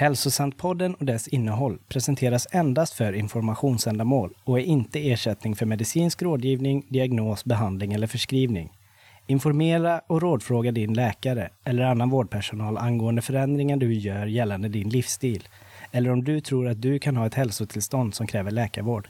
[0.00, 6.86] Hälsosantpodden och dess innehåll presenteras endast för informationsändamål och är inte ersättning för medicinsk rådgivning,
[6.88, 8.72] diagnos, behandling eller förskrivning.
[9.26, 15.48] Informera och rådfråga din läkare eller annan vårdpersonal angående förändringar du gör gällande din livsstil
[15.92, 19.08] eller om du tror att du kan ha ett hälsotillstånd som kräver läkarvård.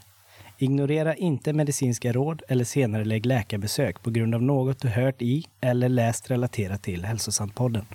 [0.57, 5.45] Ignorera inte medicinska råd eller senare lägg läkarbesök på grund av något du hört i
[5.61, 7.85] eller läst relaterat till Hälsosantpodden.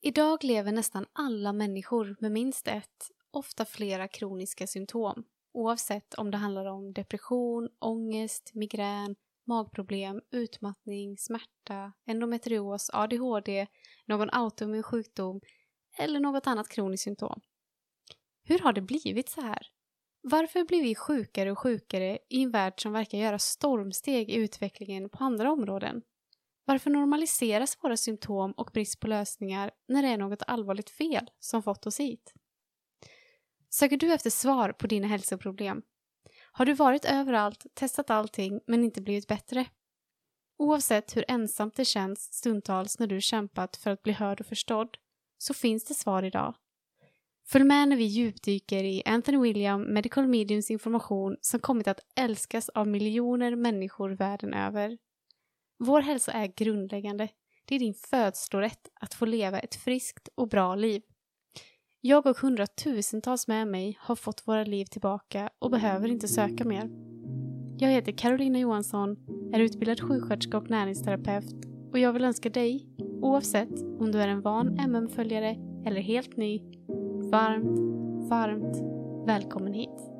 [0.00, 6.36] Idag lever nästan alla människor med minst ett, ofta flera kroniska symptom, oavsett om det
[6.36, 13.66] handlar om depression, ångest, migrän, magproblem, utmattning, smärta, endometrios, ADHD,
[14.06, 15.40] någon autoimmun sjukdom
[15.98, 17.40] eller något annat kroniskt symptom.
[18.42, 19.66] Hur har det blivit så här?
[20.20, 25.08] Varför blir vi sjukare och sjukare i en värld som verkar göra stormsteg i utvecklingen
[25.08, 26.02] på andra områden?
[26.68, 31.62] Varför normaliseras våra symptom och brist på lösningar när det är något allvarligt fel som
[31.62, 32.34] fått oss hit?
[33.70, 35.82] Söker du efter svar på dina hälsoproblem?
[36.52, 39.66] Har du varit överallt, testat allting men inte blivit bättre?
[40.58, 44.96] Oavsett hur ensamt det känns stundtals när du kämpat för att bli hörd och förstådd
[45.38, 46.54] så finns det svar idag.
[47.46, 52.68] Följ med när vi djupdyker i Anthony William Medical Mediums information som kommit att älskas
[52.68, 54.98] av miljoner människor världen över.
[55.80, 57.28] Vår hälsa är grundläggande.
[57.64, 61.02] Det är din födslorätt att få leva ett friskt och bra liv.
[62.00, 66.90] Jag och hundratusentals med mig har fått våra liv tillbaka och behöver inte söka mer.
[67.78, 69.16] Jag heter Carolina Johansson,
[69.52, 71.54] är utbildad sjuksköterska och näringsterapeut
[71.92, 72.86] och jag vill önska dig,
[73.22, 75.56] oavsett om du är en van MM-följare
[75.86, 76.62] eller helt ny,
[77.30, 77.78] varmt,
[78.30, 78.76] varmt
[79.26, 80.17] välkommen hit.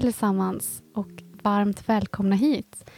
[0.00, 2.90] Allesammans och varmt välkomna hit.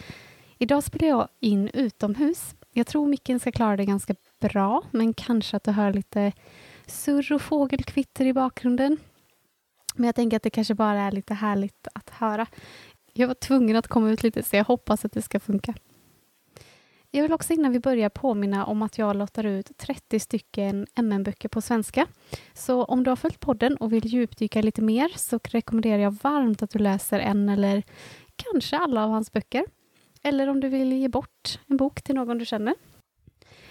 [0.58, 2.54] Idag spelar jag in utomhus.
[2.72, 6.32] Jag tror micken ska klara det ganska bra, men kanske att du hör lite
[6.86, 8.96] surr och fågelkvitter i bakgrunden.
[9.94, 12.46] Men jag tänker att det kanske bara är lite härligt att höra.
[13.12, 15.74] Jag var tvungen att komma ut lite, så jag hoppas att det ska funka.
[17.14, 21.48] Jag vill också innan vi börjar påminna om att jag lottar ut 30 stycken MN-böcker
[21.48, 22.06] på svenska.
[22.54, 26.62] Så om du har följt podden och vill djupdyka lite mer så rekommenderar jag varmt
[26.62, 27.82] att du läser en eller
[28.36, 29.64] kanske alla av hans böcker.
[30.22, 32.74] Eller om du vill ge bort en bok till någon du känner.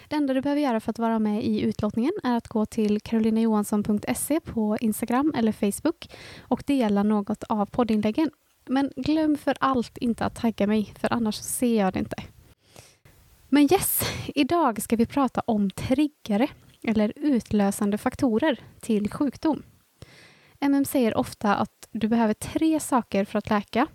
[0.08, 3.00] Det enda du behöver göra för att vara med i utlottningen är att gå till
[3.00, 6.08] karolinajohansson.se på Instagram eller Facebook
[6.40, 8.30] och dela något av poddinläggen.
[8.66, 12.16] Men glöm för allt inte att tagga mig, för annars ser jag det inte.
[13.54, 14.00] Men yes,
[14.34, 16.48] idag ska vi prata om triggare
[16.82, 19.62] eller utlösande faktorer till sjukdom.
[20.60, 23.86] MM säger ofta att du behöver tre saker för att läka.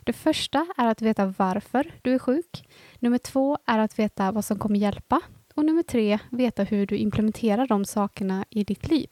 [0.00, 2.68] Det första är att veta varför du är sjuk.
[2.98, 5.20] Nummer två är att veta vad som kommer hjälpa.
[5.54, 9.08] Och nummer tre, veta hur du implementerar de sakerna i ditt liv.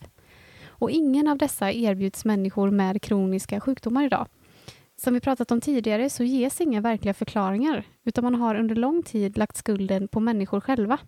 [0.67, 4.27] Och ingen av dessa erbjuds människor med kroniska sjukdomar idag.
[5.03, 9.03] Som vi pratat om tidigare så ges inga verkliga förklaringar, utan man har under lång
[9.03, 10.99] tid lagt skulden på människor själva.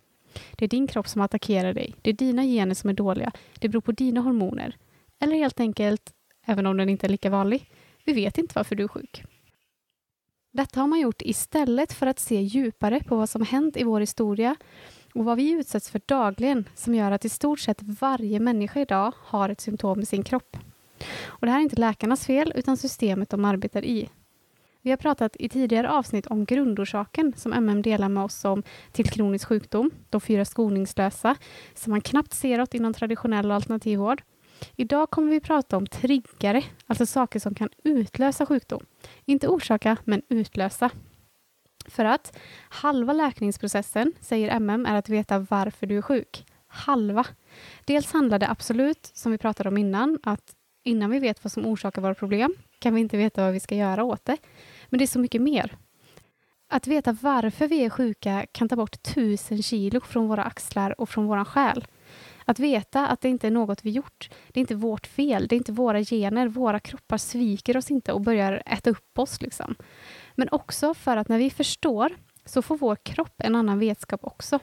[0.51, 3.69] Det är din kropp som attackerar dig, det är dina gener som är dåliga, det
[3.69, 4.77] beror på dina hormoner.
[5.19, 6.13] Eller helt enkelt,
[6.45, 7.71] även om den inte är lika vanlig,
[8.05, 9.23] vi vet inte varför du är sjuk.
[10.51, 13.99] Detta har man gjort istället för att se djupare på vad som hänt i vår
[13.99, 14.55] historia
[15.13, 19.13] och vad vi utsätts för dagligen som gör att i stort sett varje människa idag
[19.17, 20.57] har ett symptom i sin kropp.
[21.25, 24.09] Och det här är inte läkarnas fel, utan systemet de arbetar i.
[24.81, 29.09] Vi har pratat i tidigare avsnitt om grundorsaken som MM delar med oss om till
[29.09, 31.35] kronisk sjukdom, de fyra skoningslösa,
[31.73, 34.23] som man knappt ser åt inom traditionell och alternativ vård.
[34.75, 38.85] Idag kommer vi prata om triggare, alltså saker som kan utlösa sjukdom.
[39.25, 40.89] Inte orsaka, men utlösa.
[41.85, 42.37] För att
[42.69, 46.45] halva läkningsprocessen, säger MM, är att veta varför du är sjuk.
[46.67, 47.25] Halva.
[47.85, 51.65] Dels handlar det absolut, som vi pratade om innan, att innan vi vet vad som
[51.65, 54.37] orsakar våra problem kan vi inte veta vad vi ska göra åt det.
[54.89, 55.77] Men det är så mycket mer.
[56.69, 61.09] Att veta varför vi är sjuka kan ta bort tusen kilo från våra axlar och
[61.09, 61.87] från vår själ.
[62.45, 65.55] Att veta att det inte är något vi gjort, det är inte vårt fel, det
[65.55, 69.41] är inte våra gener, våra kroppar sviker oss inte och börjar äta upp oss.
[69.41, 69.75] Liksom.
[70.35, 74.59] Men också för att när vi förstår så får vår kropp en annan vetskap också.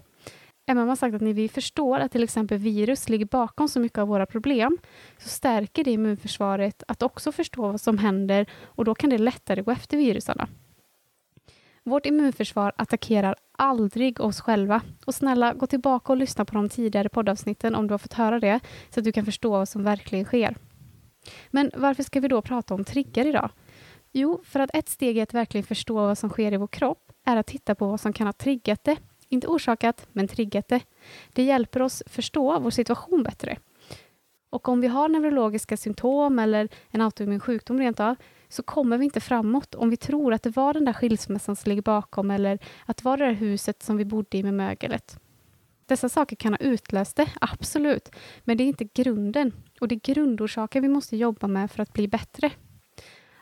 [0.69, 3.99] MM har sagt att när vi förstår att till exempel virus ligger bakom så mycket
[3.99, 4.79] av våra problem,
[5.19, 9.63] så stärker det immunförsvaret att också förstå vad som händer och då kan det lättare
[9.63, 10.49] gå efter virusarna.
[11.85, 14.81] Vårt immunförsvar attackerar aldrig oss själva.
[15.05, 18.41] Och snälla, gå tillbaka och lyssna på de tidigare poddavsnitten om du har fått höra
[18.41, 18.61] det,
[18.91, 20.57] så att du kan förstå vad som verkligen sker.
[21.51, 23.51] Men varför ska vi då prata om trigger idag?
[24.13, 27.13] Jo, för att ett steg i att verkligen förstå vad som sker i vår kropp
[27.25, 28.97] är att titta på vad som kan ha triggat det.
[29.29, 30.81] Inte orsakat, men triggat det.
[31.33, 33.59] Det hjälper oss förstå vår situation bättre.
[34.51, 38.17] Och om vi har neurologiska symptom eller en autoimmun sjukdom rent av,
[38.49, 41.71] så kommer vi inte framåt om vi tror att det var den där skilsmässan som
[41.71, 45.19] ligger bakom eller att det var det där huset som vi bodde i med mögelet.
[45.87, 48.11] Dessa saker kan ha utlöst det, absolut,
[48.45, 51.93] men det är inte grunden och det är grundorsaken vi måste jobba med för att
[51.93, 52.51] bli bättre.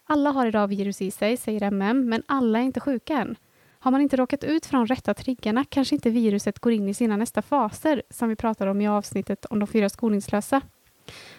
[0.04, 3.36] Alla har idag virus i sig, säger MM, men alla är inte sjuka än.
[3.86, 6.94] Har man inte råkat ut för de rätta triggarna kanske inte viruset går in i
[6.94, 10.60] sina nästa faser, som vi pratade om i avsnittet om de fyra skoningslösa.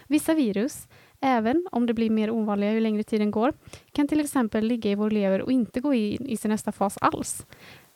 [0.06, 0.88] Vissa virus,
[1.20, 3.52] även om det blir mer ovanliga ju längre tiden går,
[3.92, 6.98] kan till exempel ligga i vår lever och inte gå in i sin nästa fas
[7.00, 7.46] alls.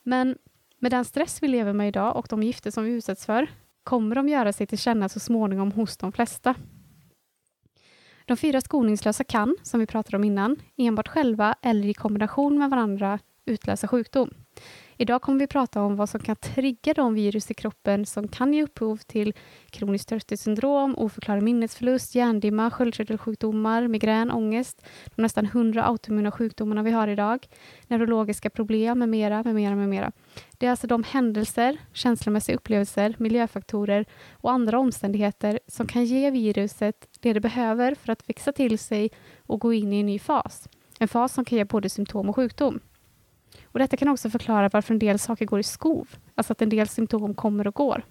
[0.03, 0.37] Men
[0.79, 3.51] med den stress vi lever med idag och de gifter som vi utsätts för
[3.85, 6.55] kommer de göra sig till känna så småningom hos de flesta.
[8.25, 12.71] De fyra skoningslösa kan, som vi pratade om innan, enbart själva eller i kombination med
[12.71, 14.31] varandra utlösa sjukdom.
[14.97, 18.55] Idag kommer vi prata om vad som kan trigga de virus i kroppen som kan
[18.55, 19.35] ge upphov till
[19.71, 24.85] kroniskt trötthetssyndrom, oförklarad minnesförlust, hjärndimma, sköldkörtelsjukdomar, migrän, ångest,
[25.17, 27.49] de nästan hundra autoimmuna sjukdomarna vi har idag,
[27.87, 30.13] neurologiska problem med mera, med mera, med mera.
[30.59, 37.09] Det är alltså de händelser, känslomässiga upplevelser, miljöfaktorer och andra omständigheter som kan ge viruset
[37.21, 39.11] det det behöver för att växa till sig
[39.47, 40.69] och gå in i en ny fas.
[40.99, 42.81] En fas som kan ge både symptom och sjukdom.
[43.73, 46.69] Och Detta kan också förklara varför en del saker går i skov, alltså att en
[46.69, 48.05] del symptom kommer och går.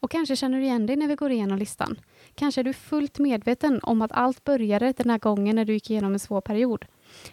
[0.00, 2.00] Och kanske känner du igen dig när vi går igenom listan.
[2.34, 5.90] Kanske är du fullt medveten om att allt började den här gången när du gick
[5.90, 6.84] igenom en svår period.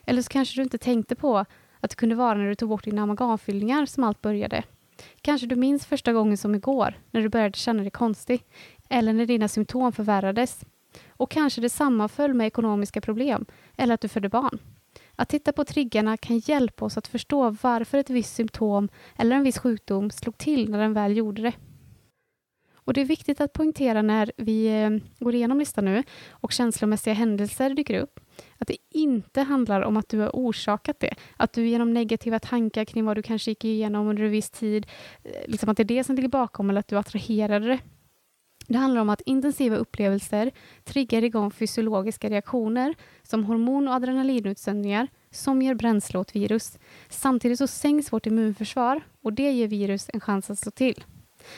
[0.06, 1.38] Eller så kanske du inte tänkte på
[1.80, 4.64] att det kunde vara när du tog bort dina amalgamfyllningar som allt började.
[5.22, 8.46] Kanske du minns första gången som igår, när du började känna dig konstig.
[8.90, 10.66] Eller när dina symptom förvärrades.
[11.10, 13.46] Och kanske det sammanföll med ekonomiska problem,
[13.78, 14.60] eller att du födde barn.
[15.22, 19.44] Att titta på triggarna kan hjälpa oss att förstå varför ett visst symptom eller en
[19.44, 21.54] viss sjukdom slog till när den väl gjorde det.
[22.74, 24.90] Och Det är viktigt att poängtera när vi eh,
[25.20, 28.20] går igenom listan nu och känslomässiga händelser dyker upp,
[28.58, 31.14] att det inte handlar om att du har orsakat det.
[31.38, 34.88] Att du genom negativa tankar kring vad du kanske gick igenom under en viss tid,
[35.24, 37.80] eh, liksom att det är det som ligger bakom eller att du attraherade det.
[38.72, 40.52] Det handlar om att intensiva upplevelser
[40.84, 46.80] triggar igång fysiologiska reaktioner som hormon och adrenalinutsöndringar som ger bränsle åt virus.
[47.10, 51.04] Samtidigt så sänks vårt immunförsvar och det ger virus en chans att slå till.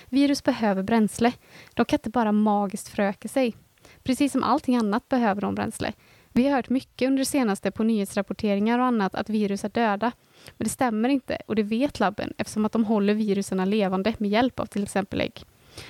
[0.09, 1.33] Virus behöver bränsle.
[1.73, 3.55] De kan inte bara magiskt föröka sig.
[4.03, 5.93] Precis som allting annat behöver de bränsle.
[6.31, 10.11] Vi har hört mycket under det senaste på nyhetsrapporteringar och annat att virus är döda.
[10.57, 14.29] Men det stämmer inte och det vet labben eftersom att de håller virusen levande med
[14.29, 15.45] hjälp av till exempel ägg.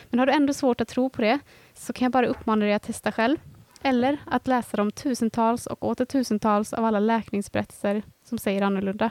[0.09, 1.39] Men har du ändå svårt att tro på det
[1.73, 3.37] så kan jag bara uppmana dig att testa själv.
[3.81, 9.09] Eller att läsa de tusentals och åter tusentals av alla läkningsberättelser som säger annorlunda.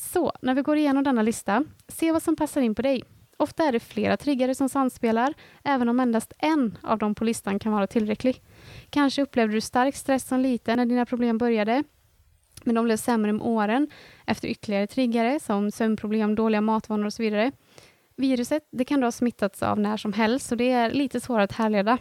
[0.00, 3.02] Så, när vi går igenom denna lista, se vad som passar in på dig.
[3.36, 5.34] Ofta är det flera triggare som samspelar,
[5.64, 8.42] även om endast en av dem på listan kan vara tillräcklig.
[8.90, 11.84] Kanske upplevde du stark stress som liten när dina problem började,
[12.64, 13.90] men de blev sämre med åren
[14.26, 17.52] efter ytterligare triggare som sömnproblem, dåliga matvanor och så vidare.
[18.18, 21.44] Viruset det kan då ha smittats av när som helst, så det är lite svårare
[21.44, 21.98] att härleda.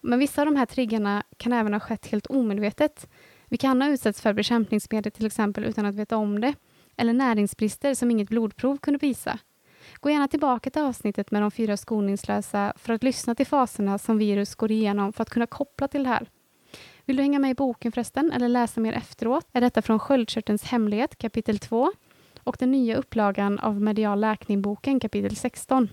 [0.00, 3.08] Men vissa av de här triggarna kan även ha skett helt omedvetet.
[3.46, 6.54] Vi kan ha utsatts för bekämpningsmedel till exempel utan att veta om det,
[6.96, 9.38] eller näringsbrister som inget blodprov kunde visa.
[10.00, 14.18] Gå gärna tillbaka till avsnittet med de fyra skoningslösa för att lyssna till faserna som
[14.18, 16.26] virus går igenom för att kunna koppla till det här.
[17.04, 20.64] Vill du hänga med i boken förresten eller läsa mer efteråt är detta från Sköldkörtelns
[20.64, 21.92] hemlighet kapitel 2
[22.44, 25.88] och den nya upplagan av Medial läkning-boken kapitel 16.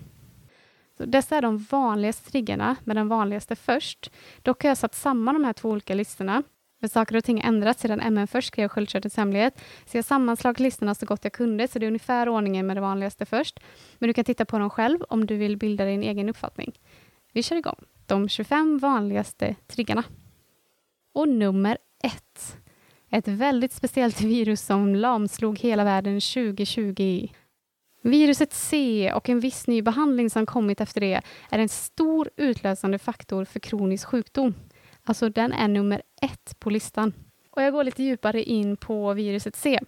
[0.96, 4.10] Så dessa är de vanligaste triggarna, med den vanligaste först.
[4.42, 6.42] Dock har jag satt samman de här två olika listorna.
[6.80, 9.58] Men saker och ting har ändrats sedan MN först skrev Sköldkörtelns hemlighet.
[9.58, 12.76] Så jag har sammanslagit listorna så gott jag kunde, så det är ungefär ordningen med
[12.76, 13.60] det vanligaste först.
[13.98, 16.72] Men du kan titta på dem själv om du vill bilda din egen uppfattning.
[17.32, 17.84] Vi kör igång.
[18.06, 20.04] De 25 vanligaste triggarna.
[21.12, 22.56] Och nummer ett.
[23.10, 27.28] Ett väldigt speciellt virus som lamslog hela världen 2020.
[28.02, 32.98] Viruset C och en viss ny behandling som kommit efter det är en stor utlösande
[32.98, 34.54] faktor för kronisk sjukdom.
[35.04, 37.12] Alltså den är nummer ett på listan.
[37.50, 39.80] Och jag går lite djupare in på viruset C.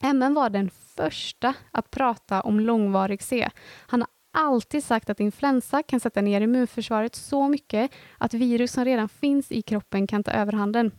[0.00, 3.48] MN var den första att prata om långvarig C.
[3.86, 8.84] Han har alltid sagt att influensa kan sätta ner immunförsvaret så mycket att virus som
[8.84, 10.90] redan finns i kroppen kan ta överhanden.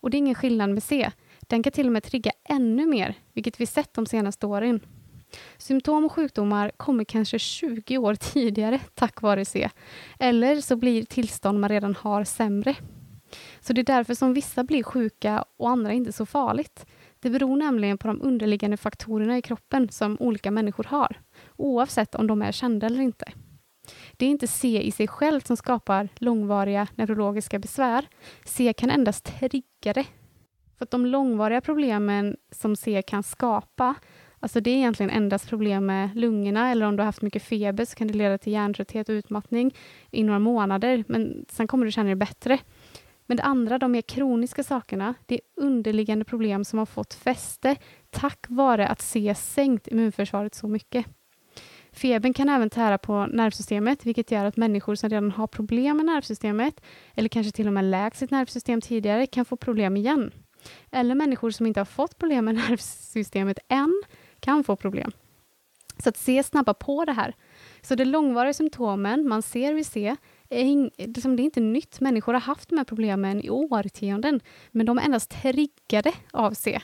[0.00, 1.10] Och det är ingen skillnad med C.
[1.40, 4.80] Den kan till och med trigga ännu mer, vilket vi sett de senaste åren.
[5.58, 9.70] Symptom och sjukdomar kommer kanske 20 år tidigare tack vare C.
[10.18, 12.74] Eller så blir tillstånd man redan har sämre.
[13.60, 16.86] Så det är därför som vissa blir sjuka och andra inte så farligt.
[17.20, 21.20] Det beror nämligen på de underliggande faktorerna i kroppen som olika människor har,
[21.56, 23.32] oavsett om de är kända eller inte.
[24.18, 28.08] Det är inte C i sig själv som skapar långvariga neurologiska besvär.
[28.44, 30.04] C kan endast trigga det.
[30.78, 33.94] För att de långvariga problemen som C kan skapa,
[34.40, 37.84] alltså det är egentligen endast problem med lungorna eller om du har haft mycket feber
[37.84, 39.74] så kan det leda till hjärntrötthet och utmattning
[40.10, 42.58] i några månader, men sen kommer du känna dig bättre.
[43.26, 47.76] Men det andra, de mer kroniska sakerna, det är underliggande problem som har fått fäste
[48.10, 51.06] tack vare att C sänkt immunförsvaret så mycket.
[51.98, 56.06] Febern kan även tära på nervsystemet, vilket gör att människor som redan har problem med
[56.06, 56.80] nervsystemet,
[57.14, 60.30] eller kanske till och med läkt sitt nervsystem tidigare, kan få problem igen.
[60.90, 64.02] Eller människor som inte har fått problem med nervsystemet än,
[64.40, 65.12] kan få problem.
[65.98, 67.34] Så att C snabbar på det här.
[67.82, 70.16] Så de långvariga symptomen man ser vid C
[70.48, 72.00] är, liksom, det är inte nytt.
[72.00, 74.40] Människor har haft de här problemen i årtionden,
[74.70, 76.80] men de är endast triggade av C.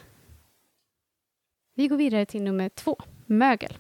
[1.75, 3.77] Vi går vidare till nummer två, mögel.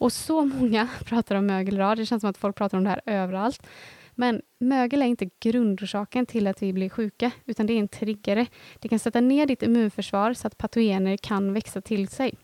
[0.00, 1.96] Och så många pratar om mögel idag.
[1.96, 3.66] Det känns som att folk pratar om det här överallt.
[4.14, 8.46] Men mögel är inte grundorsaken till att vi blir sjuka, utan det är en triggare.
[8.78, 12.34] Det kan sätta ner ditt immunförsvar så att patogener kan växa till sig.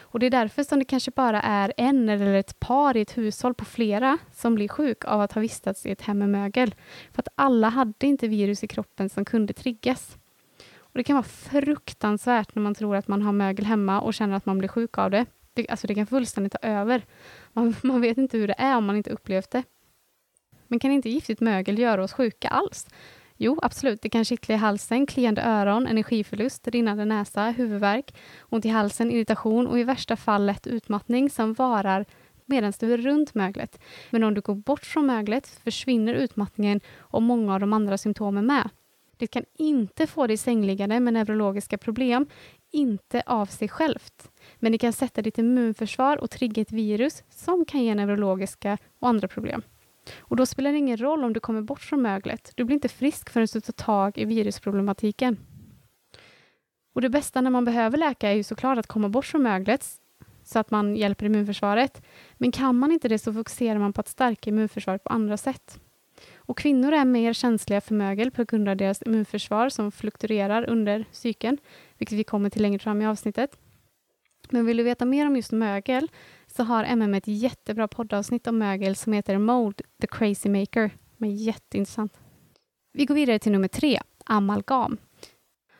[0.00, 3.18] Och Det är därför som det kanske bara är en eller ett par i ett
[3.18, 6.74] hushåll på flera som blir sjuk av att ha vistats i ett hem med mögel.
[7.12, 10.16] För att alla hade inte virus i kroppen som kunde triggas.
[10.78, 14.36] Och Det kan vara fruktansvärt när man tror att man har mögel hemma och känner
[14.36, 15.26] att man blir sjuk av det.
[15.54, 17.06] Det, alltså det kan fullständigt ta över.
[17.52, 19.62] Man, man vet inte hur det är om man inte upplevt det.
[20.66, 22.86] Men kan inte giftigt mögel göra oss sjuka alls?
[23.36, 24.02] Jo, absolut.
[24.02, 29.66] Det kan kittla i halsen, kliande öron, energiförlust, rinnande näsa, huvudvärk, ont i halsen, irritation
[29.66, 32.06] och i värsta fall lätt utmattning som varar
[32.46, 33.80] medan du är runt möglet.
[34.10, 38.46] Men om du går bort från möglet försvinner utmattningen och många av de andra symptomen
[38.46, 38.68] med.
[39.16, 42.26] Det kan inte få dig sängliggande med neurologiska problem,
[42.70, 44.30] inte av sig självt.
[44.56, 49.08] Men det kan sätta ditt immunförsvar och trigga ett virus som kan ge neurologiska och
[49.08, 49.62] andra problem.
[50.18, 52.52] Och då spelar det ingen roll om du kommer bort från möglet.
[52.54, 55.38] Du blir inte frisk förrän du tar tag i virusproblematiken.
[56.92, 59.86] Och det bästa när man behöver läka är ju såklart att komma bort från möglet
[60.44, 62.02] så att man hjälper immunförsvaret.
[62.34, 65.80] Men kan man inte det så fokuserar man på att stärka immunförsvaret på andra sätt.
[66.34, 71.04] Och kvinnor är mer känsliga för mögel på grund av deras immunförsvar som fluktuerar under
[71.12, 71.58] cykeln,
[72.00, 73.58] vilket vi kommer till längre fram i avsnittet.
[74.50, 76.08] Men vill du veta mer om just mögel
[76.46, 80.90] så har MM ett jättebra poddavsnitt om mögel som heter Mold the Crazy Maker.
[81.16, 82.20] Men jätteintressant.
[82.92, 84.96] Vi går vidare till nummer tre, amalgam.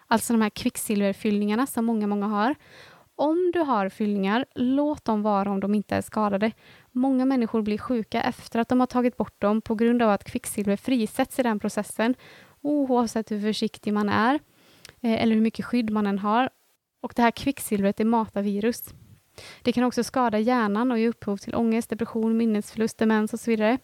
[0.06, 2.54] Alltså de här kvicksilverfyllningarna som många, många har.
[3.14, 6.52] Om du har fyllningar, låt dem vara om de inte är skadade.
[6.92, 10.24] Många människor blir sjuka efter att de har tagit bort dem på grund av att
[10.24, 12.14] kvicksilver frisätts i den processen,
[12.60, 14.38] oavsett hur försiktig man är
[15.02, 16.50] Eh, eller hur mycket skydd man än har.
[17.00, 18.94] Och det här kvicksilvret det matar virus.
[19.62, 23.50] Det kan också skada hjärnan och ge upphov till ångest, depression, minnesförlust, demens och så
[23.50, 23.78] vidare.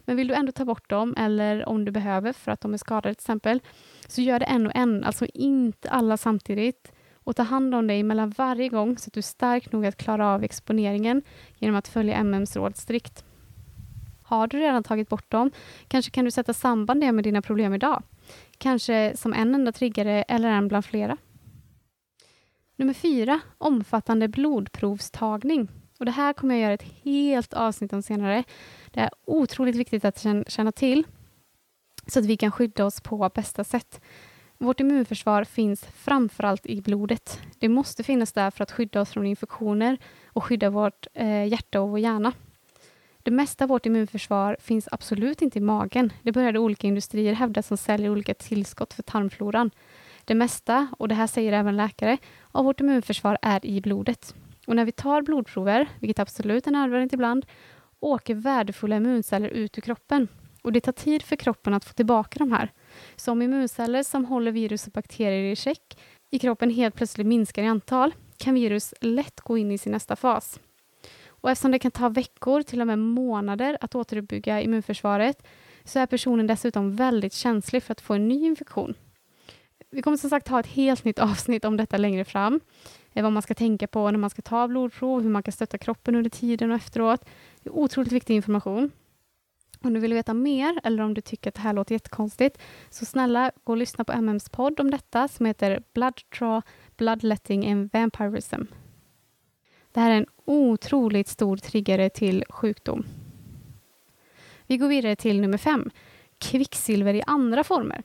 [0.00, 2.78] Men vill du ändå ta bort dem, eller om du behöver för att de är
[2.78, 3.60] skadade till exempel,
[4.08, 6.92] så gör det en och en, alltså inte alla samtidigt.
[7.14, 9.96] Och ta hand om dig mellan varje gång så att du är stark nog att
[9.96, 11.22] klara av exponeringen
[11.58, 13.24] genom att följa MMs råd strikt.
[14.22, 15.50] Har du redan tagit bort dem,
[15.88, 18.02] kanske kan du sätta samband det med dina problem idag.
[18.58, 21.16] Kanske som en enda triggare eller en bland flera.
[22.76, 25.68] Nummer fyra, omfattande blodprovstagning.
[25.98, 28.44] Och det här kommer jag göra ett helt avsnitt om senare.
[28.90, 31.04] Det är otroligt viktigt att känna till
[32.06, 34.00] så att vi kan skydda oss på bästa sätt.
[34.58, 37.40] Vårt immunförsvar finns framförallt i blodet.
[37.58, 41.80] Det måste finnas där för att skydda oss från infektioner och skydda vårt eh, hjärta
[41.80, 42.32] och vår hjärna.
[43.26, 46.12] Det mesta av vårt immunförsvar finns absolut inte i magen.
[46.22, 49.70] Det började olika industrier hävda som säljer olika tillskott för tarmfloran.
[50.24, 52.18] Det mesta, och det här säger även läkare,
[52.52, 54.34] av vårt immunförsvar är i blodet.
[54.66, 57.46] Och när vi tar blodprover, vilket absolut är nödvändigt ibland,
[58.00, 60.28] åker värdefulla immunceller ut ur kroppen.
[60.62, 62.72] Och det tar tid för kroppen att få tillbaka de här.
[63.16, 65.98] Så om immunceller som håller virus och bakterier i check
[66.30, 70.16] i kroppen helt plötsligt minskar i antal, kan virus lätt gå in i sin nästa
[70.16, 70.60] fas.
[71.46, 75.46] Och eftersom det kan ta veckor, till och med månader, att återuppbygga immunförsvaret,
[75.84, 78.94] så är personen dessutom väldigt känslig för att få en ny infektion.
[79.90, 82.60] Vi kommer som sagt ha ett helt nytt avsnitt om detta längre fram.
[83.12, 85.78] Eh, vad man ska tänka på när man ska ta blodprov, hur man kan stötta
[85.78, 87.24] kroppen under tiden och efteråt.
[87.62, 88.90] Det är otroligt viktig information.
[89.82, 92.58] Om du vill veta mer eller om du tycker att det här låter jättekonstigt,
[92.90, 96.62] så snälla gå och lyssna på MMs podd om detta som heter Blood Draw,
[96.96, 98.62] Bloodletting and Vampirism.
[99.96, 103.06] Det här är en otroligt stor triggare till sjukdom.
[104.66, 105.90] Vi går vidare till nummer fem,
[106.38, 108.02] kvicksilver i andra former.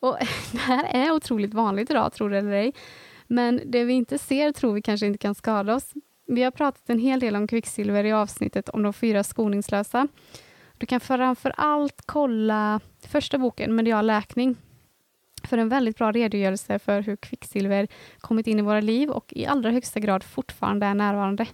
[0.00, 0.16] Och
[0.52, 2.72] det här är otroligt vanligt idag, tror det eller ej.
[3.26, 5.92] Men det vi inte ser tror vi kanske inte kan skada oss.
[6.26, 10.08] Vi har pratat en hel del om kvicksilver i avsnittet om de fyra skoningslösa.
[10.78, 14.56] Du kan framför allt kolla första boken, Medial läkning,
[15.48, 17.88] för en väldigt bra redogörelse för hur kvicksilver
[18.18, 21.46] kommit in i våra liv och i allra högsta grad fortfarande är närvarande.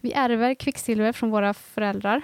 [0.00, 2.22] Vi ärver kvicksilver från våra föräldrar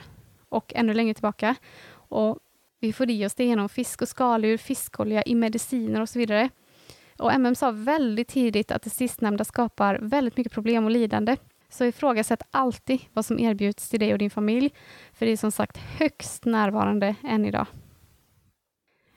[0.49, 1.55] och ännu längre tillbaka.
[1.93, 2.39] Och
[2.81, 6.49] vi får i oss det genom fisk och skaldjur, fiskolja, i mediciner och så vidare.
[7.19, 11.37] Och MM sa väldigt tidigt att det sistnämnda skapar väldigt mycket problem och lidande.
[11.69, 14.71] Så ifrågasätt alltid vad som erbjuds till dig och din familj,
[15.13, 17.67] för det är som sagt högst närvarande än idag.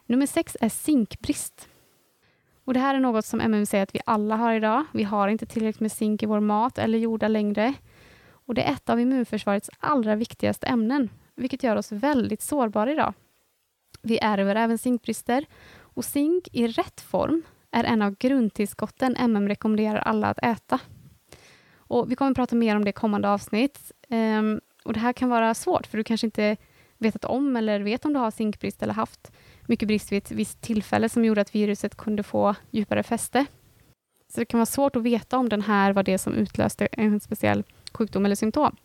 [0.05, 1.69] Nummer sex är zinkbrist.
[2.65, 4.85] Och Det här är något som MM säger att vi alla har idag.
[4.93, 7.73] Vi har inte tillräckligt med zink i vår mat eller jordar längre.
[8.29, 13.13] Och Det är ett av immunförsvarets allra viktigaste ämnen, vilket gör oss väldigt sårbara idag.
[14.01, 15.45] Vi ärver även zinkbrister
[15.77, 20.79] och zink i rätt form är en av grundtillskotten MM rekommenderar alla att äta.
[21.77, 23.91] Och Vi kommer att prata mer om det i kommande avsnitt.
[24.09, 26.57] Um, och Det här kan vara svårt, för du kanske inte
[26.97, 29.31] vetat om eller vet om du har zinkbrist eller haft
[29.65, 33.45] mycket brist vid ett visst tillfälle som gjorde att viruset kunde få djupare fäste.
[34.27, 37.19] Så det kan vara svårt att veta om den här var det som utlöste en
[37.19, 38.75] speciell sjukdom eller symptom.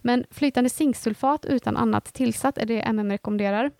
[0.00, 3.70] Men flytande zinksulfat utan annat tillsatt är det MM rekommenderar.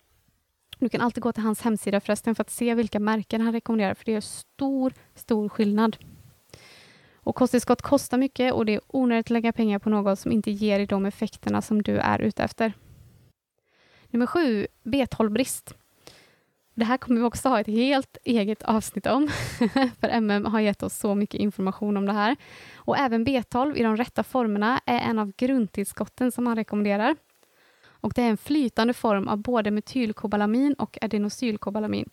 [0.79, 3.93] Du kan alltid gå till hans hemsida förresten för att se vilka märken han rekommenderar,
[3.93, 5.97] för det är stor, stor skillnad.
[7.15, 10.51] Och kosttillskott kostar mycket och det är onödigt att lägga pengar på något som inte
[10.51, 12.73] ger dig de effekterna som du är ute efter.
[14.09, 15.75] Nummer sju, B12-brist.
[16.75, 19.27] Det här kommer vi också ha ett helt eget avsnitt om,
[19.99, 22.35] för MM har gett oss så mycket information om det här.
[22.75, 27.15] Och även B12 i de rätta formerna är en av grundtillskotten som han rekommenderar.
[27.87, 32.09] Och det är en flytande form av både metylkobalamin och adenosylkobalamin.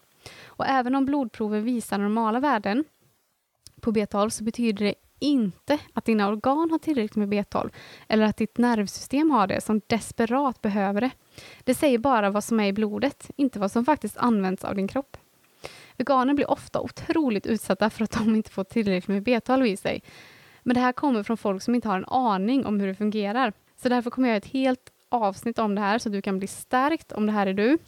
[0.46, 2.84] Och även om blodprover visar normala värden
[3.80, 7.70] på B12 så betyder det inte att dina organ har tillräckligt med B12
[8.08, 11.10] eller att ditt nervsystem har det som desperat behöver det.
[11.64, 14.88] Det säger bara vad som är i blodet, inte vad som faktiskt används av din
[14.88, 15.16] kropp.
[15.96, 20.02] Veganer blir ofta otroligt utsatta för att de inte får tillräckligt med B12 i sig.
[20.62, 23.52] Men det här kommer från folk som inte har en aning om hur det fungerar.
[23.82, 26.48] Så därför kommer jag göra ett helt avsnitt om det här så du kan bli
[26.48, 27.78] stärkt om det här är du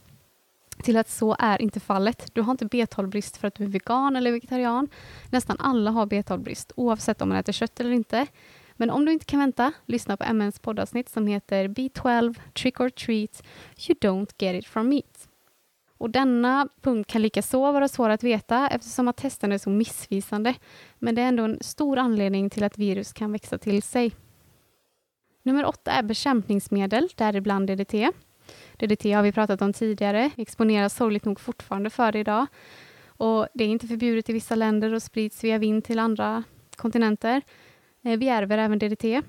[0.85, 2.29] till att så är inte fallet.
[2.33, 4.87] Du har inte B12-brist för att du är vegan eller vegetarian.
[5.31, 8.27] Nästan alla har B12-brist, oavsett om man äter kött eller inte.
[8.73, 12.89] Men om du inte kan vänta, lyssna på MNs poddavsnitt som heter B12 Trick or
[12.89, 13.43] Treat
[13.87, 15.29] You Don't Get It From Meat.
[15.97, 20.53] Och denna punkt kan likaså vara svår att veta eftersom att testen är så missvisande.
[20.99, 24.11] Men det är ändå en stor anledning till att virus kan växa till sig.
[25.43, 27.93] Nummer åtta är bekämpningsmedel, däribland DDT.
[28.77, 32.47] DDT har vi pratat om tidigare, exponeras sorgligt nog fortfarande för det idag.
[33.07, 36.43] Och det är inte förbjudet i vissa länder och sprids via vind till andra
[36.75, 37.41] kontinenter.
[38.03, 39.21] Eh, vi ärver även DDT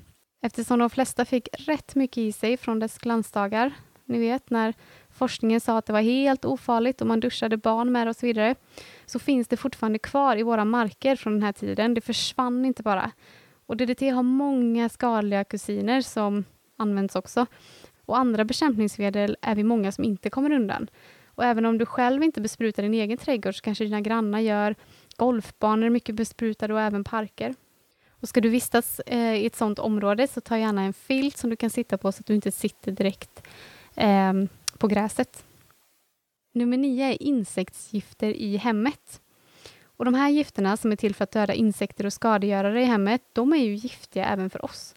[0.42, 3.72] eftersom de flesta fick rätt mycket i sig från dess glansdagar.
[4.04, 4.74] Ni vet när
[5.10, 8.26] forskningen sa att det var helt ofarligt och man duschade barn med det och så
[8.26, 8.54] vidare.
[9.06, 11.94] Så finns det fortfarande kvar i våra marker från den här tiden.
[11.94, 13.10] Det försvann inte bara.
[13.66, 16.44] Och DDT har många skadliga kusiner som
[16.76, 17.46] används också.
[18.06, 20.88] Och andra bekämpningsmedel är vi många som inte kommer undan.
[21.26, 24.74] Och även om du själv inte besprutar din egen trädgård så kanske dina grannar gör.
[25.16, 27.54] Golfbanor är mycket besprutade och även parker.
[28.20, 31.50] Och ska du vistas eh, i ett sådant område så ta gärna en filt som
[31.50, 33.42] du kan sitta på så att du inte sitter direkt
[33.94, 34.32] eh,
[34.78, 35.44] på gräset.
[36.52, 39.20] Nummer nio är insektsgifter i hemmet.
[39.96, 43.22] Och De här gifterna som är till för att döda insekter och skadegörare i hemmet,
[43.32, 44.94] de är ju giftiga även för oss.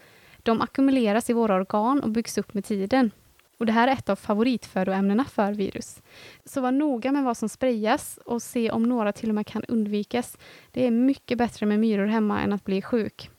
[0.49, 3.12] De ackumuleras i våra organ och byggs upp med tiden.
[3.57, 6.01] Och Det här är ett av favoritfödoämnena för virus.
[6.45, 9.63] Så var noga med vad som sprayas och se om några till och med kan
[9.63, 10.38] undvikas.
[10.71, 13.29] Det är mycket bättre med myror hemma än att bli sjuk.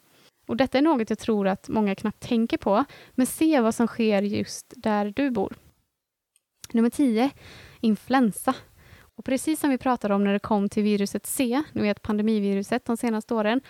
[0.46, 3.86] Och Detta är något jag tror att många knappt tänker på, men se vad som
[3.86, 5.54] sker just där du bor.
[6.72, 7.30] Nummer 10.
[7.80, 8.54] Influensa.
[9.16, 12.84] Och precis som vi pratade om när det kom till viruset C, ni vet pandemiviruset
[12.84, 13.60] de senaste åren,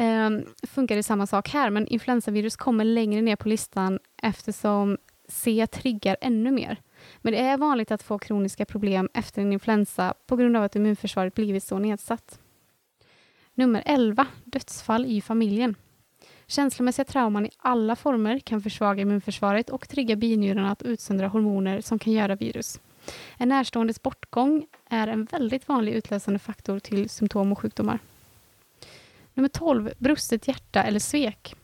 [0.00, 0.30] eh,
[0.62, 6.16] funkar det samma sak här, men influensavirus kommer längre ner på listan eftersom C triggar
[6.20, 6.76] ännu mer.
[7.18, 10.76] Men det är vanligt att få kroniska problem efter en influensa på grund av att
[10.76, 12.38] immunförsvaret blivit så nedsatt.
[13.54, 14.26] Nummer 11.
[14.44, 15.74] Dödsfall i familjen.
[16.46, 21.98] Känslomässiga trauman i alla former kan försvaga immunförsvaret och trigga binjurarna att utsöndra hormoner som
[21.98, 22.80] kan göra virus.
[23.36, 27.98] En närståendes bortgång är en väldigt vanlig utlösande faktor till symptom och sjukdomar.
[29.34, 29.90] Nummer 12.
[29.98, 31.54] Brustet hjärta eller svek.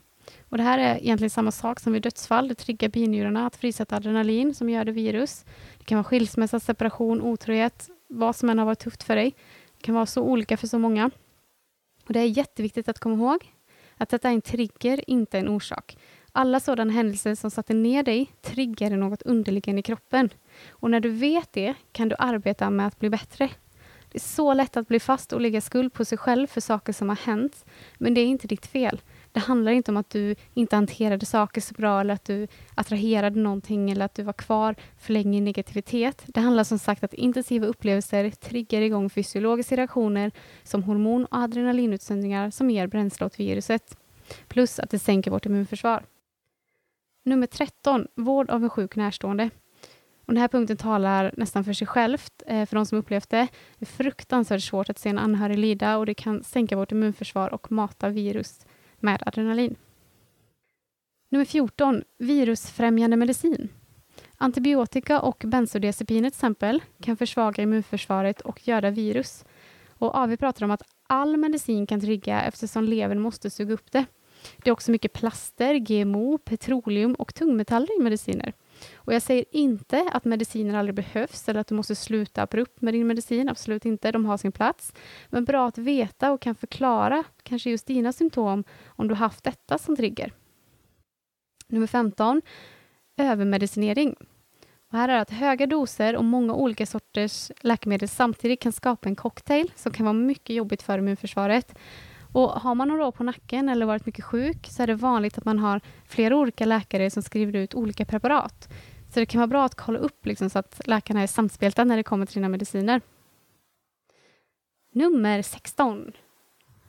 [0.48, 2.48] Och det här är egentligen samma sak som vid dödsfall.
[2.48, 5.44] Det triggar binjurarna att frisätta adrenalin som gör det virus.
[5.78, 9.34] Det kan vara skilsmässa, separation, otrohet, vad som än har varit tufft för dig.
[9.76, 11.10] Det kan vara så olika för så många.
[12.06, 13.52] Och Det är jätteviktigt att komma ihåg
[13.96, 15.96] att detta är en trigger, inte en orsak.
[16.32, 20.30] Alla sådana händelser som satte ner dig triggade något underliggande i kroppen.
[20.70, 23.50] Och när du vet det kan du arbeta med att bli bättre.
[24.16, 26.92] Det är så lätt att bli fast och lägga skuld på sig själv för saker
[26.92, 27.64] som har hänt.
[27.98, 29.00] Men det är inte ditt fel.
[29.32, 33.40] Det handlar inte om att du inte hanterade saker så bra eller att du attraherade
[33.40, 36.22] någonting eller att du var kvar för länge i negativitet.
[36.26, 42.50] Det handlar som sagt att intensiva upplevelser triggar igång fysiologiska reaktioner som hormon och adrenalinutsöndringar
[42.50, 43.96] som ger bränsle åt viruset.
[44.48, 46.04] Plus att det sänker vårt immunförsvar.
[47.24, 48.06] Nummer 13.
[48.14, 49.50] Vård av en sjuk närstående.
[50.26, 53.48] Och den här punkten talar nästan för sig självt eh, för de som upplevt det.
[53.78, 57.54] Det är fruktansvärt svårt att se en anhörig lida och det kan sänka vårt immunförsvar
[57.54, 59.76] och mata virus med adrenalin.
[61.28, 62.02] Nummer 14.
[62.18, 63.68] Virusfrämjande medicin.
[64.36, 69.44] Antibiotika och bensodiazepiner till exempel kan försvaga immunförsvaret och göda virus.
[69.98, 74.04] Och AV pratar om att all medicin kan trigga eftersom levern måste suga upp det.
[74.56, 78.52] Det är också mycket plaster, GMO, petroleum och tungmetaller i mediciner.
[78.94, 82.94] Och jag säger inte att mediciner aldrig behövs eller att du måste sluta abrupt med
[82.94, 83.48] din medicin.
[83.48, 84.92] Absolut inte, de har sin plats.
[85.28, 89.78] Men bra att veta och kan förklara kanske just dina symptom om du haft detta
[89.78, 90.32] som trigger.
[91.68, 92.42] Nummer 15.
[93.16, 94.14] Övermedicinering.
[94.90, 99.16] Och här är att höga doser och många olika sorters läkemedel samtidigt kan skapa en
[99.16, 101.74] cocktail som kan vara mycket jobbigt för immunförsvaret.
[102.36, 105.38] Och har man några år på nacken eller varit mycket sjuk så är det vanligt
[105.38, 108.68] att man har flera olika läkare som skriver ut olika preparat.
[109.14, 111.96] Så det kan vara bra att kolla upp liksom, så att läkarna är samspelta när
[111.96, 113.00] det kommer till dina mediciner.
[114.92, 116.12] Nummer 16.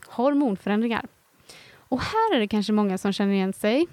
[0.07, 1.07] Hormonförändringar.
[1.75, 3.88] Och här är det kanske många som känner igen sig.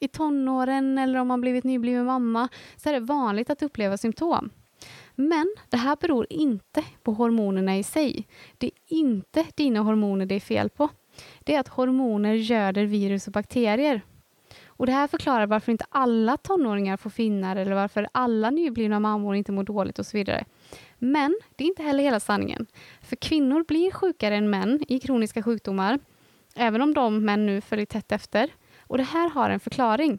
[0.00, 4.50] I tonåren eller om man blivit nybliven mamma så är det vanligt att uppleva symptom.
[5.14, 8.26] Men det här beror inte på hormonerna i sig.
[8.58, 10.88] Det är inte dina hormoner det är fel på.
[11.40, 14.02] Det är att hormoner göder virus och bakterier.
[14.66, 19.36] Och Det här förklarar varför inte alla tonåringar får finnar eller varför alla nyblivna mammor
[19.36, 20.44] inte mår dåligt och så vidare.
[20.98, 22.66] Men det är inte heller hela sanningen.
[23.02, 25.98] För kvinnor blir sjukare än män i kroniska sjukdomar,
[26.54, 28.50] även om de män nu följer tätt efter.
[28.80, 30.18] Och det här har en förklaring.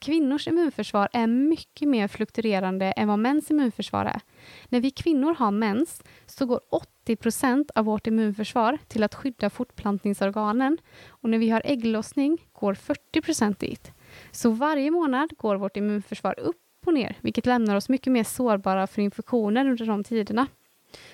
[0.00, 4.20] Kvinnors immunförsvar är mycket mer fluktuerande än vad mäns immunförsvar är.
[4.68, 9.50] När vi kvinnor har mens så går 80 procent av vårt immunförsvar till att skydda
[9.50, 13.92] fortplantningsorganen och när vi har ägglossning går 40 procent dit.
[14.30, 18.86] Så varje månad går vårt immunförsvar upp och ner, vilket lämnar oss mycket mer sårbara
[18.86, 20.46] för infektioner under de tiderna.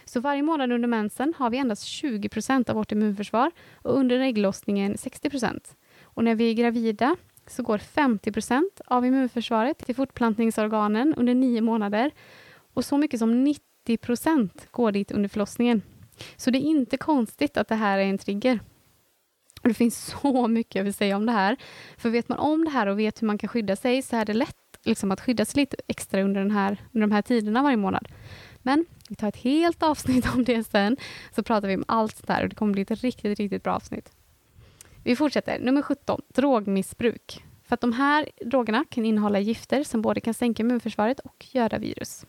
[0.05, 4.21] Så varje månad under mensen har vi endast 20 procent av vårt immunförsvar och under
[4.21, 5.31] ägglossningen 60
[6.03, 7.17] Och när vi är gravida
[7.51, 12.11] så går 50% av immunförsvaret till fortplantningsorganen under nio månader
[12.75, 13.47] och så mycket som
[13.87, 15.83] 90% går dit under förlossningen.
[16.37, 18.61] Så det är inte konstigt att det här är en trigger.
[19.63, 21.57] Och det finns så mycket jag vill säga om det här.
[21.97, 24.25] För vet man om det här och vet hur man kan skydda sig så är
[24.25, 27.63] det lätt liksom, att skydda sig lite extra under, den här, under de här tiderna
[27.63, 28.09] varje månad.
[28.63, 30.97] Men vi tar ett helt avsnitt om det sen,
[31.35, 33.75] så pratar vi om allt det här och det kommer bli ett riktigt, riktigt bra
[33.75, 34.16] avsnitt.
[35.07, 35.59] Vi fortsätter.
[35.59, 37.45] Nummer 17, drogmissbruk.
[37.65, 41.79] För att de här drogerna kan innehålla gifter som både kan sänka immunförsvaret och göra
[41.79, 42.27] virus.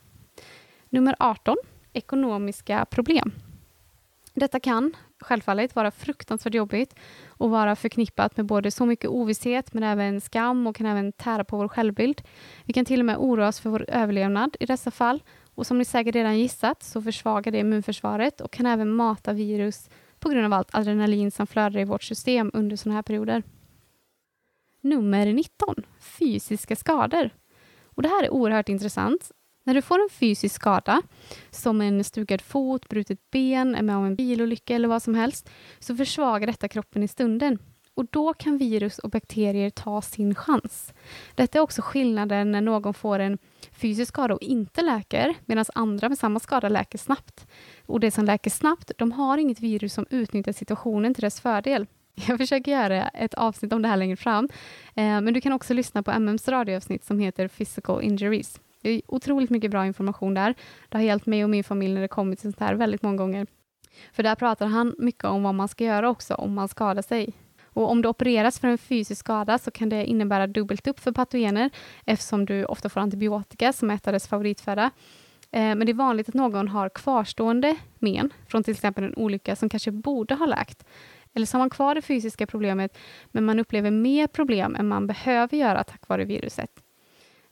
[0.90, 1.58] Nummer 18,
[1.94, 3.32] ekonomiska problem.
[4.34, 6.96] Detta kan självfallet vara fruktansvärt jobbigt
[7.28, 11.44] och vara förknippat med både så mycket ovisshet men även skam och kan även tära
[11.44, 12.22] på vår självbild.
[12.64, 15.24] Vi kan till och med oroa oss för vår överlevnad i dessa fall
[15.56, 19.90] och som ni säkert redan gissat så försvagar det immunförsvaret och kan även mata virus
[20.28, 23.44] på grund av allt adrenalin som flödar i vårt system under sådana här perioder.
[24.82, 25.76] Nummer 19.
[26.00, 27.30] Fysiska skador.
[27.84, 29.32] Och Det här är oerhört intressant.
[29.64, 31.02] När du får en fysisk skada,
[31.50, 35.50] som en stukad fot, brutet ben, är med om en bilolycka eller vad som helst,
[35.80, 37.60] så försvagar detta kroppen i stunden.
[37.98, 40.94] Och Då kan virus och bakterier ta sin chans.
[41.36, 43.38] Detta är också skillnaden när någon får en
[43.72, 47.48] fysisk skada och inte läker, medan andra med samma skada läker snabbt.
[47.86, 51.88] Och det som läker snabbt, de har inget virus som utnyttjar situationen till dess fördel.
[52.28, 54.50] Jag försöker göra ett avsnitt om det här längre fram,
[54.96, 58.60] eh, men du kan också lyssna på MMs radioavsnitt som heter Physical Injuries.
[58.82, 60.56] Det är otroligt mycket bra information där.
[60.90, 63.18] Det har hjälpt mig och min familj när det kommit till sånt här väldigt många
[63.18, 63.48] gånger.
[64.14, 67.34] För där pratar han mycket om vad man ska göra också om man skadar sig.
[67.78, 71.12] Och om du opereras för en fysisk skada så kan det innebära dubbelt upp för
[71.12, 71.70] patogener
[72.06, 74.92] eftersom du ofta får antibiotika som är dess favoritföda.
[75.52, 79.56] Eh, men det är vanligt att någon har kvarstående men från till exempel en olycka
[79.56, 80.86] som kanske borde ha läkt.
[81.34, 82.98] Eller så har man kvar det fysiska problemet
[83.32, 86.72] men man upplever mer problem än man behöver göra tack vare viruset.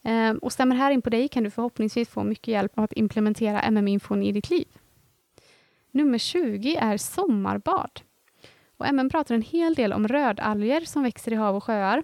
[0.03, 3.61] Eh, och stämmer här in på dig kan du förhoppningsvis få mycket hjälp att implementera
[3.61, 4.67] MM-infon i ditt liv.
[5.91, 8.01] Nummer 20 är sommarbad.
[8.77, 12.03] Och MN pratar en hel del om rödalger som växer i hav och sjöar.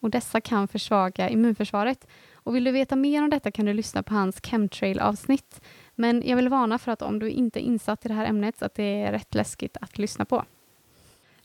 [0.00, 2.06] Och dessa kan försvaga immunförsvaret.
[2.34, 5.60] Och vill du veta mer om detta kan du lyssna på hans chemtrail-avsnitt.
[5.94, 8.58] Men jag vill varna för att om du inte är insatt i det här ämnet,
[8.58, 10.44] så att det är rätt läskigt att lyssna på.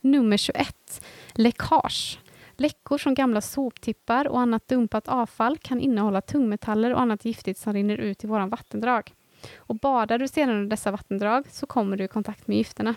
[0.02, 1.02] Nummer 21.
[1.34, 2.20] Läckage.
[2.58, 7.74] Läckor från gamla soptippar och annat dumpat avfall kan innehålla tungmetaller och annat giftigt som
[7.74, 9.14] rinner ut i våra vattendrag.
[9.58, 12.96] Och badar du sedan i dessa vattendrag så kommer du i kontakt med gifterna.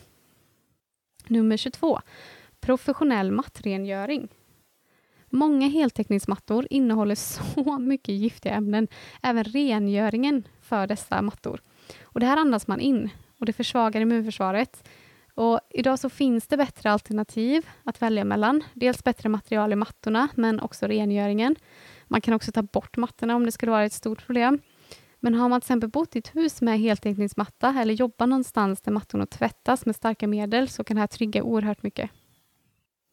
[1.29, 2.01] Nummer 22.
[2.61, 4.29] Professionell mattrengöring.
[5.31, 8.89] Många heltäckningsmattor innehåller så mycket giftiga ämnen,
[9.23, 11.61] även rengöringen för dessa mattor.
[12.03, 14.89] Och det här andas man in och det försvagar immunförsvaret.
[15.35, 18.65] Och idag så finns det bättre alternativ att välja mellan.
[18.75, 21.57] Dels bättre material i mattorna, men också rengöringen.
[22.07, 24.59] Man kan också ta bort mattorna om det skulle vara ett stort problem.
[25.21, 28.93] Men har man till exempel bott i ett hus med heltäckningsmatta eller jobbar någonstans där
[28.93, 32.11] mattorna tvättas med starka medel så kan det här trigga oerhört mycket.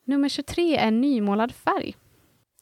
[0.06, 1.96] Nummer 23 är nymålad färg.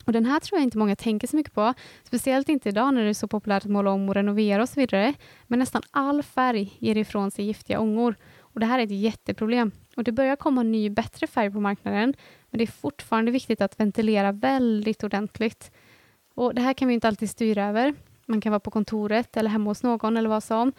[0.06, 3.04] Och Den här tror jag inte många tänker så mycket på, speciellt inte idag när
[3.04, 5.14] det är så populärt att måla om och renovera och så vidare.
[5.48, 9.72] Men nästan all färg ger ifrån sig giftiga ångor och det här är ett jätteproblem.
[9.96, 12.14] Och Det börjar komma ny, bättre färg på marknaden,
[12.50, 15.72] men det är fortfarande viktigt att ventilera väldigt ordentligt.
[16.36, 17.94] Och Det här kan vi inte alltid styra över.
[18.26, 20.72] Man kan vara på kontoret eller hemma hos någon eller vad som,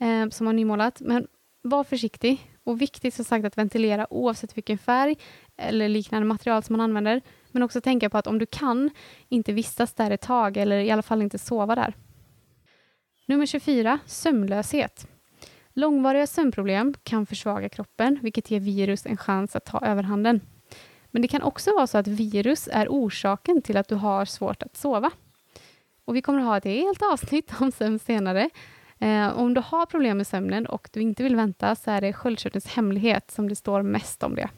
[0.00, 1.00] eh, som har nymålat.
[1.00, 1.26] Men
[1.62, 5.16] var försiktig och viktigt som sagt att ventilera oavsett vilken färg
[5.56, 7.22] eller liknande material som man använder.
[7.50, 8.90] Men också tänka på att om du kan,
[9.28, 11.94] inte vistas där ett tag eller i alla fall inte sova där.
[13.26, 15.08] Nummer 24, sömnlöshet.
[15.72, 20.40] Långvariga sömnproblem kan försvaga kroppen, vilket ger virus en chans att ta överhanden.
[21.10, 24.62] Men det kan också vara så att virus är orsaken till att du har svårt
[24.62, 25.10] att sova.
[26.04, 28.50] Och vi kommer att ha ett helt avsnitt om sömn senare.
[28.98, 32.12] Eh, om du har problem med sömnen och du inte vill vänta så är det
[32.12, 34.48] sköldkörtelns hemlighet som det står mest om det.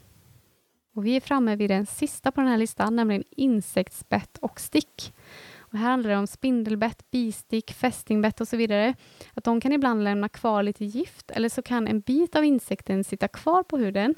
[0.95, 5.13] Och vi är framme vid den sista på den här listan, nämligen insektsbett och stick.
[5.59, 8.93] Och här handlar det om spindelbett, bistick, fästingbett och så vidare.
[9.33, 13.03] Att de kan ibland lämna kvar lite gift eller så kan en bit av insekten
[13.03, 14.15] sitta kvar på huden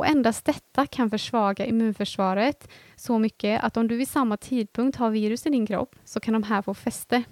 [0.00, 5.10] och endast detta kan försvaga immunförsvaret så mycket att om du vid samma tidpunkt har
[5.10, 7.22] virus i din kropp så kan de här få fäste.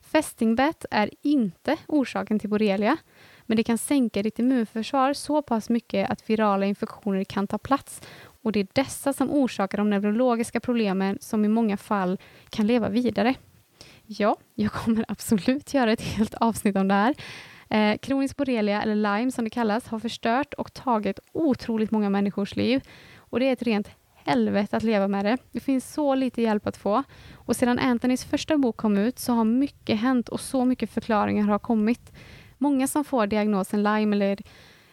[0.00, 2.96] Fästingbett är inte orsaken till borrelia,
[3.42, 8.00] men det kan sänka ditt immunförsvar så pass mycket att virala infektioner kan ta plats
[8.42, 12.18] och det är dessa som orsakar de neurologiska problemen som i många fall
[12.50, 13.34] kan leva vidare.
[14.06, 17.14] Ja, jag kommer absolut göra ett helt avsnitt om det här.
[17.70, 22.56] Eh, kronisk borrelia, eller Lyme som det kallas, har förstört och tagit otroligt många människors
[22.56, 22.80] liv.
[23.18, 25.38] Och det är ett rent helvete att leva med det.
[25.52, 27.02] Det finns så lite hjälp att få.
[27.34, 31.44] Och sedan Anthonys första bok kom ut så har mycket hänt och så mycket förklaringar
[31.44, 32.12] har kommit.
[32.58, 34.38] Många som får diagnosen Lyme eller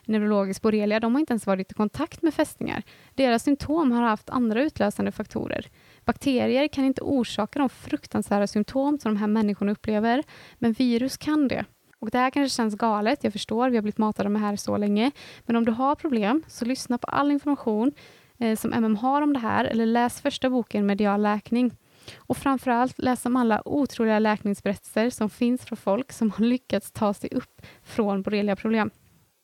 [0.06, 2.84] neurologisk borrelia, de har inte ens varit i kontakt med fästingar.
[3.16, 5.68] Deras symptom har haft andra utlösande faktorer.
[6.06, 10.24] Bakterier kan inte orsaka de fruktansvärda symptom som de här människorna upplever,
[10.56, 11.66] men virus kan det.
[12.06, 14.56] Och Det här kanske känns galet, jag förstår, vi har blivit matade med det här
[14.56, 15.12] så länge.
[15.46, 17.92] Men om du har problem, så lyssna på all information
[18.38, 21.72] eh, som MM har om det här, eller läs första boken Medial läkning.
[22.18, 27.14] Och framförallt läs om alla otroliga läkningsberättelser som finns från folk som har lyckats ta
[27.14, 28.92] sig upp från borreliaproblem.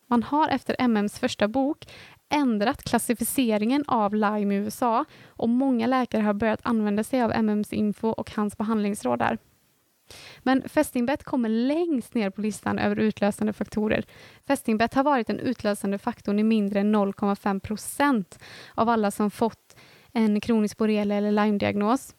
[0.08, 1.86] Man har efter MMs första bok
[2.30, 7.74] ändrat klassificeringen av Lyme i USA och många läkare har börjat använda sig av MMs
[7.74, 9.38] info och hans behandlingsråd där.
[10.40, 14.06] Men fästingbett kommer längst ner på listan över utlösande faktorer.
[14.48, 18.40] Fästingbett har varit den utlösande faktorn i mindre än 0,5 procent
[18.76, 19.76] av alla som fått
[20.14, 22.16] en kronisk borrelia eller Lyme-diagnos.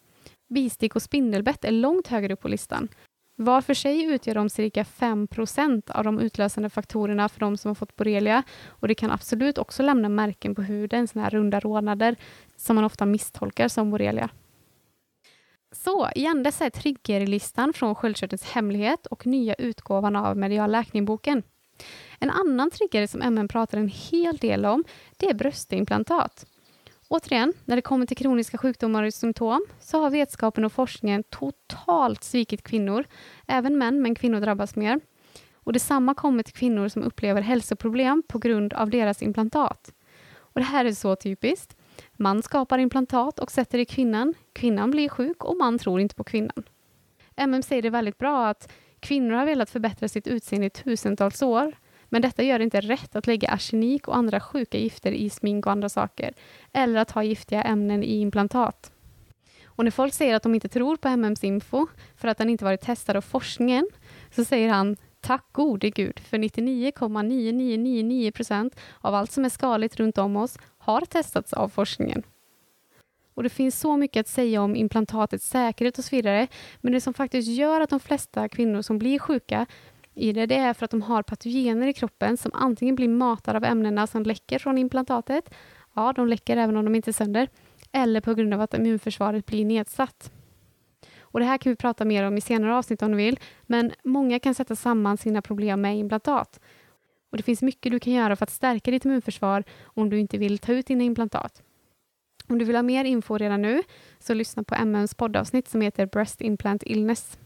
[0.49, 2.89] Bistick och spindelbett är långt högre upp på listan.
[3.37, 7.75] Var för sig utgör de cirka 5% av de utlösande faktorerna för de som har
[7.75, 12.17] fått borrelia och det kan absolut också lämna märken på huden, såna här runda rodnader
[12.57, 14.31] som man ofta misstolkar som borrelia.
[15.73, 21.43] Så igen, dessa är triggerlistan från Sköldkörtelns hemlighet och nya utgåvan av Medial läkning-boken.
[22.19, 24.85] En annan trigger som MN pratar en hel del om,
[25.17, 26.47] det är bröstimplantat.
[27.09, 32.25] Återigen, när det kommer till kroniska sjukdomar och symptom så har vetskapen och forskningen totalt
[32.25, 33.05] svikit kvinnor.
[33.47, 35.01] Även män, men kvinnor drabbas mer.
[35.55, 39.93] Och Detsamma kommer till kvinnor som upplever hälsoproblem på grund av deras implantat.
[40.35, 41.77] Och Det här är så typiskt.
[42.13, 44.35] Man skapar implantat och sätter i kvinnan.
[44.53, 46.63] Kvinnan blir sjuk och man tror inte på kvinnan.
[47.37, 51.73] MM säger det väldigt bra att kvinnor har velat förbättra sitt utseende i tusentals år,
[52.09, 55.67] men detta gör det inte rätt att lägga arsenik och andra sjuka gifter i smink
[55.67, 56.35] och andra saker,
[56.73, 58.93] eller att ha giftiga ämnen i implantat.
[59.67, 62.65] Och när folk säger att de inte tror på MMs info för att den inte
[62.65, 63.89] varit testad av forskningen,
[64.31, 70.19] så säger han Tack gode gud, för 99,9999 procent av allt som är skadligt runt
[70.19, 72.23] om oss har testats av forskningen.
[73.35, 76.47] Och Det finns så mycket att säga om implantatets säkerhet och så vidare,
[76.81, 79.67] men det som faktiskt gör att de flesta kvinnor som blir sjuka
[80.15, 83.59] i det, det är för att de har patogener i kroppen som antingen blir matade
[83.59, 85.55] av ämnena som läcker från implantatet,
[85.95, 87.49] ja, de läcker även om de inte är sönder,
[87.93, 90.33] eller på grund av att immunförsvaret blir nedsatt.
[91.33, 93.93] Och Det här kan vi prata mer om i senare avsnitt om du vill, men
[94.05, 96.61] många kan sätta samman sina problem med implantat.
[97.31, 100.39] Och Det finns mycket du kan göra för att stärka ditt immunförsvar om du inte
[100.39, 101.63] vill ta ut dina implantat.
[102.49, 103.83] Om du vill ha mer info redan nu,
[104.19, 107.39] så lyssna på MMs poddavsnitt som heter Breast Implant Illness.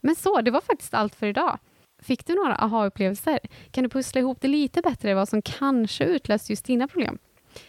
[0.00, 1.58] Men så, det var faktiskt allt för idag.
[1.98, 3.38] Fick du några aha-upplevelser?
[3.70, 7.18] Kan du pussla ihop det lite bättre vad som kanske utlöst just dina problem?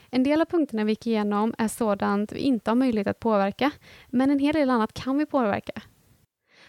[0.10, 3.72] En del av punkterna vi gick igenom är sådant vi inte har möjlighet att påverka,
[4.08, 5.82] men en hel del annat kan vi påverka.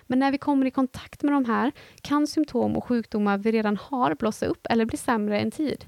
[0.07, 3.76] Men när vi kommer i kontakt med de här kan symptom och sjukdomar vi redan
[3.76, 5.85] har blossa upp eller bli sämre en tid.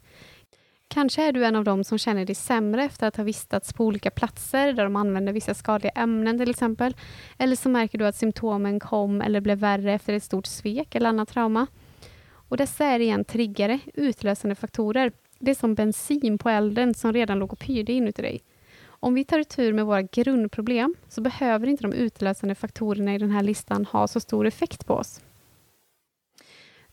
[0.89, 3.85] Kanske är du en av dem som känner dig sämre efter att ha vistats på
[3.85, 6.97] olika platser där de använder vissa skadliga ämnen till exempel.
[7.39, 11.09] Eller så märker du att symptomen kom eller blev värre efter ett stort svek eller
[11.09, 11.67] annat trauma.
[12.49, 15.13] Och dessa är igen triggare, utlösande faktorer.
[15.43, 18.43] Det är som bensin på elden som redan låg och pyrde inuti dig.
[18.87, 23.31] Om vi tar tur med våra grundproblem så behöver inte de utlösande faktorerna i den
[23.31, 25.21] här listan ha så stor effekt på oss.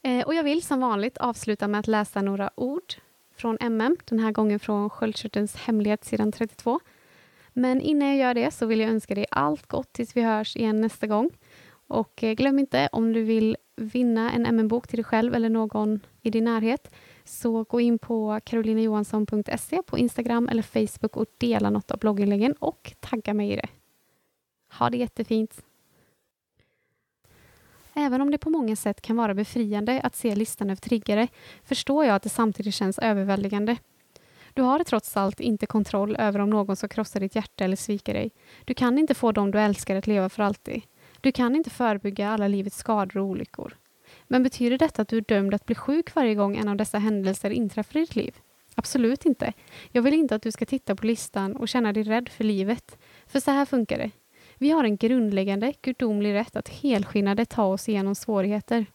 [0.02, 2.94] Eh, och jag vill som vanligt avsluta med att läsa några ord
[3.36, 6.80] från MM, den här gången från Sköldkörtelns hemlighet, sidan 32.
[7.54, 10.56] Men innan jag gör det så vill jag önska dig allt gott tills vi hörs
[10.56, 11.30] igen nästa gång.
[11.88, 16.00] Och eh, glöm inte, om du vill vinna en MM-bok till dig själv eller någon
[16.22, 16.92] i din närhet,
[17.28, 22.94] så gå in på karolinajohansson.se på Instagram eller Facebook och dela något av blogginläggen och
[23.00, 23.68] tagga mig i det.
[24.74, 25.62] Ha det jättefint!
[27.94, 31.28] Även om det på många sätt kan vara befriande att se listan över triggare
[31.64, 33.78] förstår jag att det samtidigt känns överväldigande.
[34.54, 38.14] Du har trots allt inte kontroll över om någon ska krossa ditt hjärta eller svika
[38.14, 38.32] dig.
[38.66, 40.82] Du kan inte få dem du älskar att leva för alltid.
[41.22, 43.78] Du kan inte förebygga alla livets skador och olyckor.
[44.28, 46.98] Men betyder detta att du är dömd att bli sjuk varje gång en av dessa
[46.98, 48.36] händelser inträffar i ditt liv?
[48.76, 49.54] Absolut inte.
[49.92, 52.98] Jag vill inte att du ska titta på listan och känna dig rädd för livet.
[53.28, 54.12] För så här funkar det.
[54.58, 58.86] Vi har en grundläggande gudomlig rätt att helskinnade ta oss igenom svårigheter.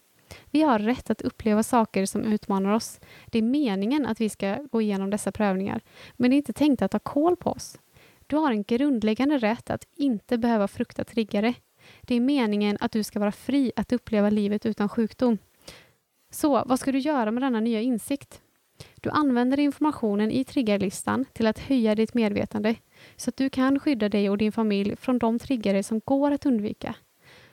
[0.50, 3.00] Vi har rätt att uppleva saker som utmanar oss.
[3.26, 5.80] Det är meningen att vi ska gå igenom dessa prövningar,
[6.16, 7.78] men det är inte tänkt att ta koll på oss.
[8.26, 11.54] Du har en grundläggande rätt att inte behöva frukta triggare.
[12.06, 15.38] Det är meningen att du ska vara fri att uppleva livet utan sjukdom.
[16.30, 18.40] Så vad ska du göra med denna nya insikt?
[19.00, 22.74] Du använder informationen i triggerlistan till att höja ditt medvetande
[23.16, 26.46] så att du kan skydda dig och din familj från de triggare som går att
[26.46, 26.94] undvika.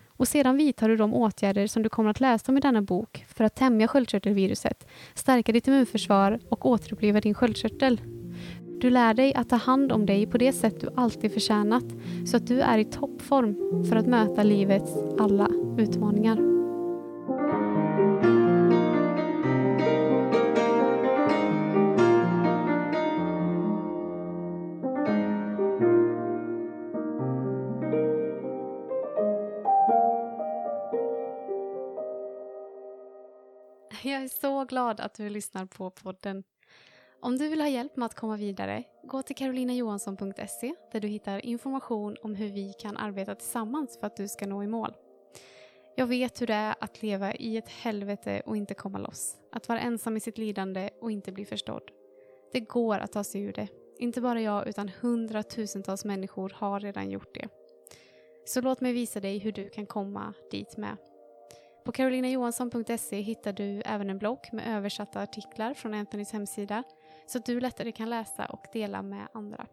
[0.08, 3.26] Och sedan vidtar du de åtgärder som du kommer att läsa om i denna bok
[3.28, 8.02] för att tämja sköldkörtelviruset, stärka ditt immunförsvar och återuppliva din sköldkörtel.
[8.82, 11.84] Du lär dig att ta hand om dig på det sätt du alltid förtjänat
[12.26, 16.38] så att du är i toppform för att möta livets alla utmaningar.
[34.04, 36.44] Jag är så glad att du lyssnar på podden.
[37.21, 41.45] Om du vill ha hjälp med att komma vidare, gå till karolinajohansson.se där du hittar
[41.45, 44.93] information om hur vi kan arbeta tillsammans för att du ska nå i mål.
[45.95, 49.38] Jag vet hur det är att leva i ett helvete och inte komma loss.
[49.51, 51.91] Att vara ensam i sitt lidande och inte bli förstådd.
[52.51, 53.67] Det går att ta sig ur det.
[53.97, 57.47] Inte bara jag utan hundratusentals människor har redan gjort det.
[58.45, 60.97] Så låt mig visa dig hur du kan komma dit med.
[61.86, 66.84] På karolinajohansson.se hittar du även en blogg med översatta artiklar från Anthonys hemsida
[67.30, 69.67] så att du lättare kan läsa och dela med andra.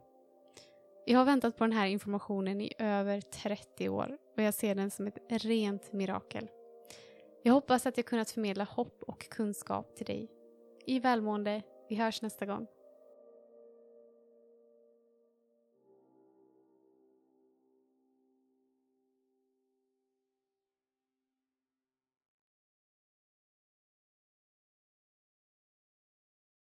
[1.06, 4.90] Jag har väntat på den här informationen i över 30 år och jag ser den
[4.90, 6.48] som ett rent mirakel.
[7.42, 10.30] Jag hoppas att jag kunnat förmedla hopp och kunskap till dig.
[10.86, 12.66] I välmående, vi hörs nästa gång.